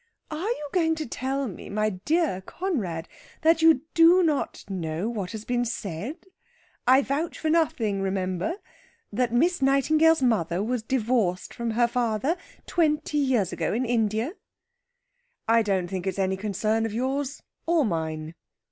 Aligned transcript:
"Are 0.31 0.49
you 0.49 0.69
going 0.73 0.95
to 0.95 1.05
tell 1.05 1.47
me, 1.47 1.69
my 1.69 1.91
dear 1.91 2.41
Conrad, 2.43 3.07
that 3.43 3.61
you 3.61 3.81
do 3.93 4.23
not 4.23 4.65
know 4.67 5.13
that 5.13 5.21
it 5.25 5.31
has 5.33 5.45
been 5.45 5.63
said 5.63 6.15
I 6.87 7.03
vouch 7.03 7.37
for 7.37 7.51
nothing, 7.51 8.01
remember 8.01 8.55
that 9.13 9.31
Miss 9.31 9.61
Nightingale's 9.61 10.23
mother 10.23 10.63
was 10.63 10.81
divorced 10.81 11.53
from 11.53 11.69
her 11.77 11.87
father 11.87 12.35
twenty 12.65 13.19
years 13.19 13.53
ago 13.53 13.73
in 13.73 13.85
India?" 13.85 14.33
"I 15.47 15.61
don't 15.61 15.87
think 15.87 16.07
it's 16.07 16.17
any 16.17 16.35
concern 16.35 16.87
of 16.87 16.93
yours 16.95 17.43
or 17.67 17.85
mine." 17.85 18.33